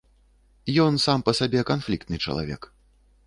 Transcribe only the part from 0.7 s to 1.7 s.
Ён сам па сабе